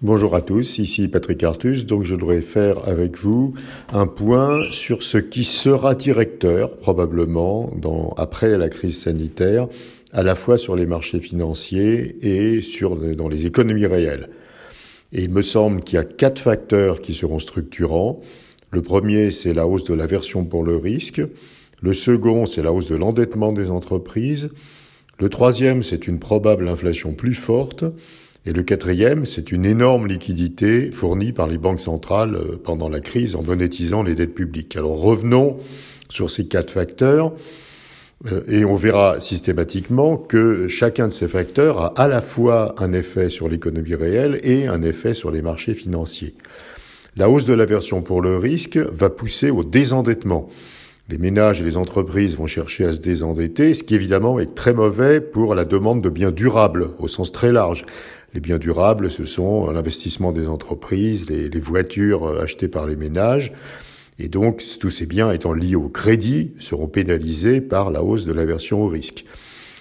[0.00, 1.84] Bonjour à tous, ici Patrick Artus.
[1.84, 3.54] Donc je voudrais faire avec vous
[3.92, 9.66] un point sur ce qui sera directeur probablement dans, après la crise sanitaire,
[10.12, 14.28] à la fois sur les marchés financiers et sur, dans les économies réelles.
[15.12, 18.20] Et il me semble qu'il y a quatre facteurs qui seront structurants.
[18.70, 21.20] Le premier, c'est la hausse de l'aversion pour le risque.
[21.82, 24.48] Le second, c'est la hausse de l'endettement des entreprises.
[25.18, 27.84] Le troisième, c'est une probable inflation plus forte.
[28.46, 33.00] Et le quatrième, c'est une énorme liquidité fournie par les banques centrales euh, pendant la
[33.00, 34.76] crise en monétisant les dettes publiques.
[34.76, 35.58] Alors revenons
[36.08, 37.32] sur ces quatre facteurs
[38.26, 42.92] euh, et on verra systématiquement que chacun de ces facteurs a à la fois un
[42.92, 46.34] effet sur l'économie réelle et un effet sur les marchés financiers.
[47.16, 50.48] La hausse de l'aversion pour le risque va pousser au désendettement.
[51.08, 54.74] Les ménages et les entreprises vont chercher à se désendetter, ce qui évidemment est très
[54.74, 57.86] mauvais pour la demande de biens durables au sens très large.
[58.34, 63.52] Les biens durables, ce sont l'investissement des entreprises, les, voitures euh, achetées par les ménages.
[64.18, 68.32] Et donc, tous ces biens étant liés au crédit seront pénalisés par la hausse de
[68.32, 69.24] l'aversion au risque.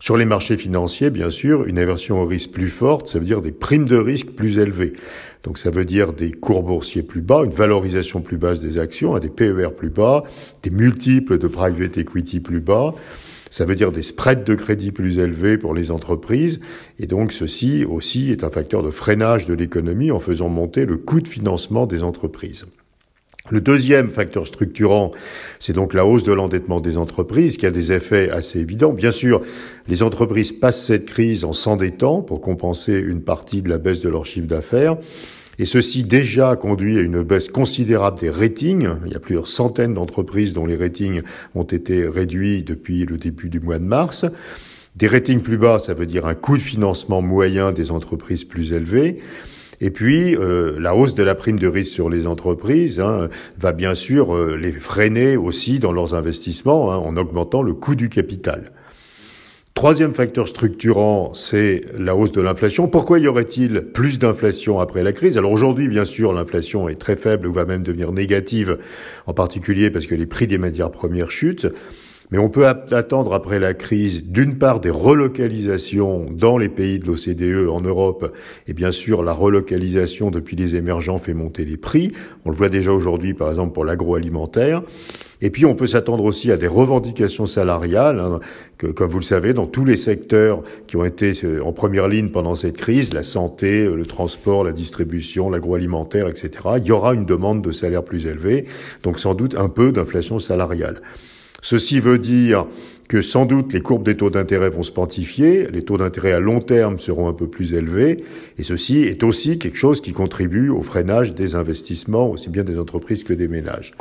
[0.00, 3.40] Sur les marchés financiers, bien sûr, une aversion au risque plus forte, ça veut dire
[3.40, 4.92] des primes de risque plus élevées.
[5.42, 9.18] Donc ça veut dire des cours boursiers plus bas, une valorisation plus basse des actions,
[9.18, 10.22] des PER plus bas,
[10.62, 12.94] des multiples de private equity plus bas.
[13.50, 16.60] Ça veut dire des spreads de crédit plus élevés pour les entreprises.
[16.98, 20.96] Et donc ceci aussi est un facteur de freinage de l'économie en faisant monter le
[20.96, 22.66] coût de financement des entreprises.
[23.50, 25.12] Le deuxième facteur structurant,
[25.58, 28.92] c'est donc la hausse de l'endettement des entreprises qui a des effets assez évidents.
[28.92, 29.40] Bien sûr,
[29.88, 34.08] les entreprises passent cette crise en s'endettant pour compenser une partie de la baisse de
[34.08, 34.96] leur chiffre d'affaires.
[35.58, 38.90] Et ceci déjà conduit à une baisse considérable des ratings.
[39.06, 41.22] Il y a plusieurs centaines d'entreprises dont les ratings
[41.54, 44.24] ont été réduits depuis le début du mois de mars.
[44.94, 48.72] Des ratings plus bas, ça veut dire un coût de financement moyen des entreprises plus
[48.72, 49.20] élevé.
[49.80, 53.72] Et puis, euh, la hausse de la prime de risque sur les entreprises hein, va
[53.72, 58.08] bien sûr euh, les freiner aussi dans leurs investissements hein, en augmentant le coût du
[58.08, 58.72] capital.
[59.74, 62.88] Troisième facteur structurant, c'est la hausse de l'inflation.
[62.88, 65.38] Pourquoi y aurait-il plus d'inflation après la crise?
[65.38, 68.78] Alors aujourd'hui, bien sûr, l'inflation est très faible ou va même devenir négative,
[69.26, 71.68] en particulier parce que les prix des matières premières chutent.
[72.30, 77.06] Mais on peut attendre après la crise, d'une part, des relocalisations dans les pays de
[77.06, 78.34] l'OCDE en Europe,
[78.66, 82.12] et bien sûr, la relocalisation depuis les émergents fait monter les prix.
[82.44, 84.82] On le voit déjà aujourd'hui, par exemple, pour l'agroalimentaire.
[85.40, 88.40] Et puis, on peut s'attendre aussi à des revendications salariales, hein,
[88.76, 92.08] que, comme vous le savez, dans tous les secteurs qui ont été euh, en première
[92.08, 97.14] ligne pendant cette crise, la santé, le transport, la distribution, l'agroalimentaire, etc., il y aura
[97.14, 98.66] une demande de salaire plus élevée,
[99.02, 101.00] donc sans doute un peu d'inflation salariale.
[101.60, 102.66] Ceci veut dire
[103.08, 106.40] que sans doute les courbes des taux d'intérêt vont se quantifier, les taux d'intérêt à
[106.40, 108.18] long terme seront un peu plus élevés,
[108.58, 112.78] et ceci est aussi quelque chose qui contribue au freinage des investissements, aussi bien des
[112.78, 113.94] entreprises que des ménages.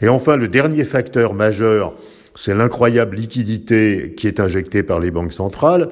[0.00, 1.94] Et enfin, le dernier facteur majeur,
[2.34, 5.90] c'est l'incroyable liquidité qui est injectée par les banques centrales.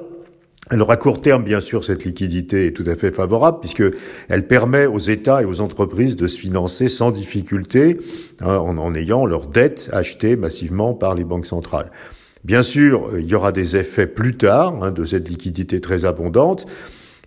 [0.69, 3.83] Alors à court terme, bien sûr, cette liquidité est tout à fait favorable puisque
[4.29, 7.97] elle permet aux États et aux entreprises de se financer sans difficulté
[8.39, 11.91] hein, en, ayant leurs dettes achetées massivement par les banques centrales.
[12.45, 16.65] Bien sûr, il y aura des effets plus tard hein, de cette liquidité très abondante.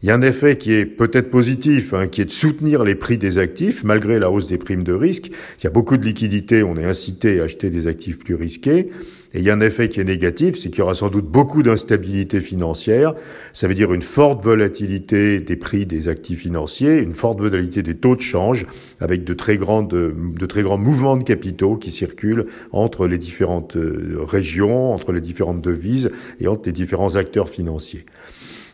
[0.02, 2.94] Il y a un effet qui est peut-être positif, hein, qui est de soutenir les
[2.94, 5.30] prix des actifs malgré la hausse des primes de risque.
[5.58, 8.90] Il y a beaucoup de liquidités, on est incité à acheter des actifs plus risqués.
[9.32, 11.24] Et il y a un effet qui est négatif, c'est qu'il y aura sans doute
[11.24, 13.14] beaucoup d'instabilité financière.
[13.54, 17.96] Ça veut dire une forte volatilité des prix des actifs financiers, une forte volatilité des
[17.96, 18.66] taux de change,
[19.00, 23.76] avec de très grandes, de très grands mouvements de capitaux qui circulent entre les différentes
[23.76, 28.04] euh, régions, entre les différentes devises et entre les différents acteurs financiers.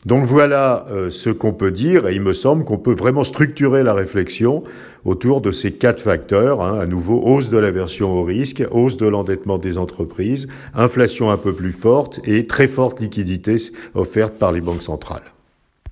[0.04, 3.84] Donc voilà euh, ce qu'on peut dire, et il me semble qu'on peut vraiment structurer
[3.84, 4.64] la réflexion
[5.04, 9.06] autour de ces quatre facteurs, hein, à nouveau hausse de l'aversion au risque, hausse de
[9.06, 13.56] l'endettement des entreprises, inflation un peu plus forte et très forte liquidité
[13.94, 15.32] offerte par les banques centrales.